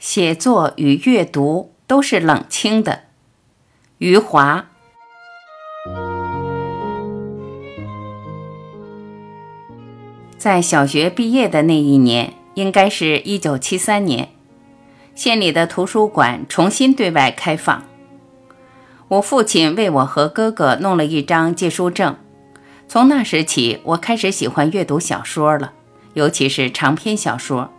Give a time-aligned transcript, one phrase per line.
[0.00, 3.02] 写作与阅读都是冷清的。
[3.98, 4.64] 余华。
[10.38, 14.30] 在小学毕业的那一年，应该是一九七三年，
[15.14, 17.84] 县里的图书馆重新对外开放。
[19.08, 22.16] 我父亲为我和哥哥弄了一张借书证。
[22.88, 25.74] 从那时起，我开始喜欢阅读小说了，
[26.14, 27.70] 尤其是长篇小说。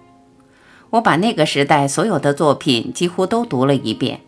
[0.92, 4.22] 我把那个时代所有的作品几乎都读了一遍，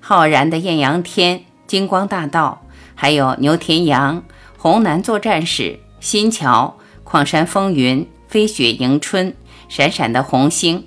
[0.00, 2.62] 浩然的《艳阳天》《金光大道》，
[2.94, 4.20] 还有牛田洋
[4.58, 5.62] 《红南作战史》
[5.98, 9.28] 《新桥》《矿山风云》《飞雪迎春》
[9.68, 10.78] 《闪闪的红星》。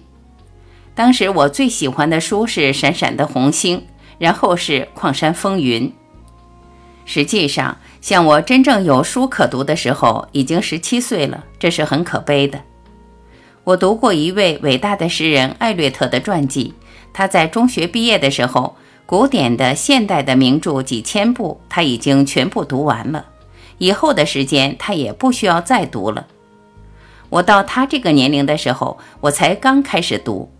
[0.93, 3.79] 当时我最喜欢的书是《闪闪的红星》，
[4.19, 5.89] 然后是《矿山风云》。
[7.05, 12.61] 实际上，像我真正有书可读的时候，已经十七岁了，这是很可悲的。
[13.65, 16.75] 我读过一位伟大的诗人艾略特的传记。
[17.11, 23.25] 他在中学毕业的时候，古典的、现代的名著几千部，他已经全部读完了。
[23.79, 26.27] 以后的时间，他也不需要再读了。
[27.29, 30.51] 我到他这个年龄的时候，我才刚开始读。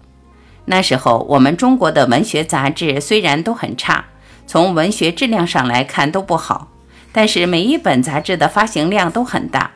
[0.66, 4.06] 那时候，我们中国的文学杂志虽然都很差，
[4.48, 6.70] 从文学质量上来看都不好，
[7.12, 9.75] 但是每一本杂志的发行量都很大。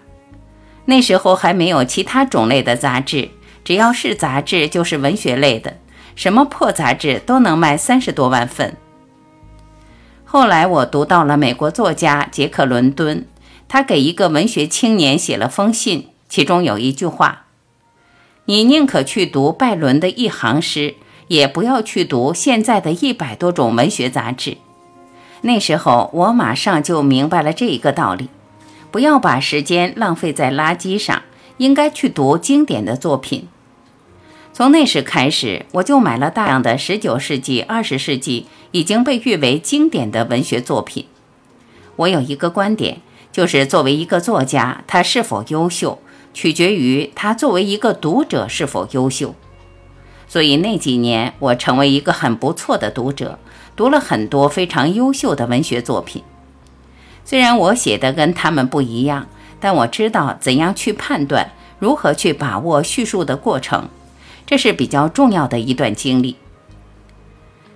[0.89, 3.29] 那时候还没有其他种类的杂志，
[3.63, 5.77] 只要是杂志就是文学类的，
[6.15, 8.75] 什么破杂志都能卖三十多万份。
[10.25, 13.27] 后来我读到了美国作家杰克·伦敦，
[13.67, 17.45] 他给一个文学青年写了封信，其中有一句话
[18.45, 20.95] ：“你宁可去读拜伦的一行诗，
[21.27, 24.57] 也不要去读现在的一百多种文学杂志。”
[25.41, 28.29] 那时候我马上就明白了这一个道理。
[28.91, 31.23] 不要把时间浪费在垃圾上，
[31.57, 33.47] 应该去读经典的作品。
[34.51, 41.05] 从那时开始，我就买了大量的19世纪、20世纪已经被誉为经典的文学作品。
[41.95, 43.01] 我有一个观点，
[43.31, 45.99] 就是作为一个作家，他是否优秀，
[46.33, 49.35] 取决于他作为一个读者是否优秀。
[50.28, 53.39] 所以那几年，我成为一个很不错的读者，
[53.75, 56.23] 读了很多非常优秀的文学作品。
[57.29, 59.28] 虽然我写的跟他们不一样，
[59.59, 63.88] 但我知道怎样去判断，如何去把握叙述的过程，
[64.47, 66.38] 这是比较重要的一段经历。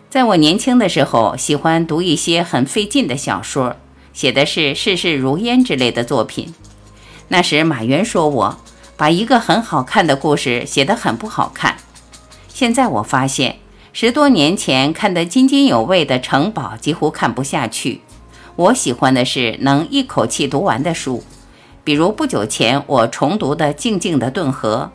[0.09, 3.75] 在我年轻的时候，喜欢读一些很费劲的小说，
[4.11, 6.55] 写的是世事如烟之类的作品。
[7.27, 8.57] 那时马原说我
[8.97, 11.77] 把一个很好看的故事写得很不好看。
[12.47, 13.57] 现在我发现，
[13.91, 18.01] 十多年前看得津津有味的《城堡》几乎看不下去。
[18.55, 21.23] 我喜欢的是能一口气读完的书，
[21.83, 24.91] 比如不久前我重读的《静静的顿河》，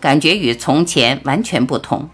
[0.00, 2.08] 感觉与从前完全不同。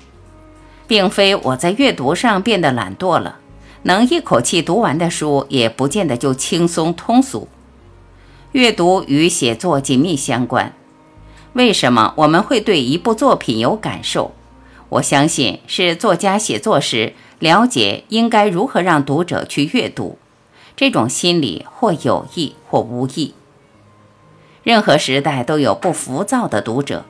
[0.87, 3.41] 并非我在阅读上变得懒惰了，
[3.83, 7.49] 能一口气读完的书也不见得就轻松通俗。
[8.53, 10.73] 阅读与写作紧密相关。
[11.53, 14.33] 为什么我们会对一部作品有感受？
[14.89, 20.17] 我相信是作家写作时了解应该如何让读者去阅读。
[20.77, 23.35] 这种心理或有意或无意。
[24.63, 27.07] 任何时代都有不浮躁的读者。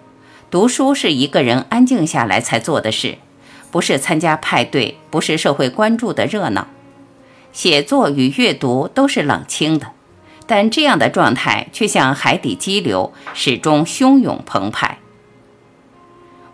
[0.48, 3.18] 读书是一个人安静下来才做的事，
[3.72, 6.68] 不是参加派对，不是社会关注的热闹。
[7.52, 9.88] 写作与阅读都是冷清的，
[10.46, 14.98] 但这样的状态却像海底激流，始终汹涌澎湃。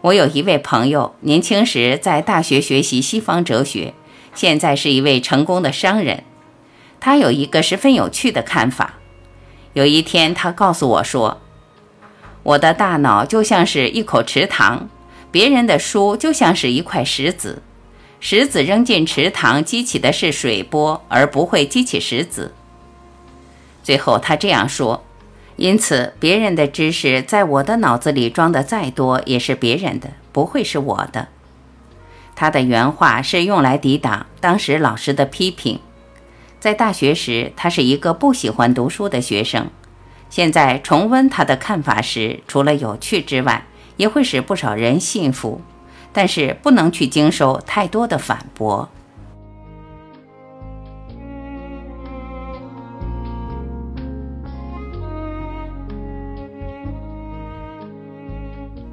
[0.01, 3.93] 我有一位朋友，年轻时在大学学习西方哲学，
[4.35, 6.25] 现在是一位成功的商人。
[7.05, 8.95] 他有一个十分有趣的看法。
[9.73, 11.41] 有一天，他告诉我说
[12.45, 14.89] ：“我的大脑就像是一口池塘，
[15.33, 17.61] 别人的书就像是一块石子。
[18.21, 22.55] 石子扔进池塘，激起的是水波，而不会激起石子。”
[23.83, 25.03] 最后，他这样说
[25.57, 31.27] ：“因此，别人的知识在我的脑子里装的再多，也是别人的，不会是我的。”
[32.37, 35.81] 他的原话是用来抵挡当时老师的批评。
[36.63, 39.69] 在大学时，他是一个不喜欢读书的学生。
[40.31, 43.67] 现在重温他的看法时，除了有趣之外，
[43.97, 45.61] 也会使不少人信服。
[46.13, 48.89] 但是不能去经受太多的反驳。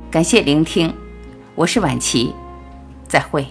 [0.10, 0.92] 感谢聆听，
[1.54, 2.34] 我是晚琪，
[3.08, 3.46] 再会。